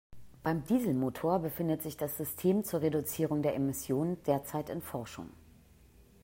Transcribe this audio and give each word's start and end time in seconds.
Beim 0.41 0.65
Dieselmotor 0.65 1.37
befindet 1.37 1.83
sich 1.83 1.95
das 1.95 2.17
System 2.17 2.63
zur 2.63 2.81
Reduzierung 2.81 3.43
der 3.43 3.53
Emissionen 3.53 4.17
derzeit 4.23 4.71
in 4.71 4.81
Forschung. 4.81 5.29